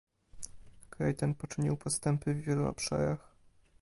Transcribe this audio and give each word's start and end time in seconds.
Kraj 0.89 1.13
ten 1.15 1.35
poczynił 1.35 1.77
postępy 1.77 2.33
w 2.33 2.41
wielu 2.41 2.67
obszarach 2.67 3.35